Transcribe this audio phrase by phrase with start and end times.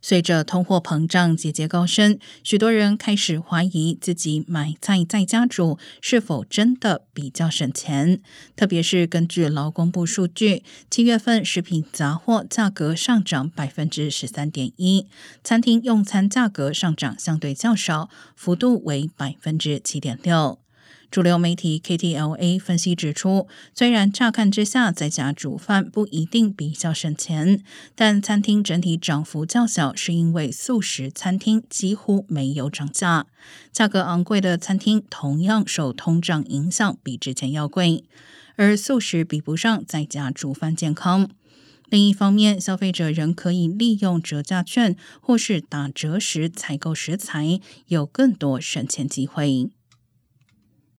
[0.00, 8.20] 随着通货膨胀节节高升，许多人开始怀疑自己买菜在家煮是否真的比较省钱。
[8.56, 15.06] 特别是根据劳工部数据，七月份食品杂货价格上涨百分之十三点一，
[15.42, 20.58] 餐厅用餐价格上涨相对较少，幅度为百分之七点六。
[21.10, 27.62] 主流媒体 KTLA 分析指出，虽然乍看之下在家煮饭不一定比较省钱，
[27.94, 33.26] 但餐厅整体涨幅较小，是因为素食餐厅几乎没有涨价。
[33.72, 38.04] 价格昂贵的餐厅同样受通胀影响，比之前要贵，
[38.56, 41.30] 而素食比不上在家煮饭健康。
[41.88, 49.70] 另一方面，消费者仍可以利用折价券或是打折时采购食材，有更多省钱机会。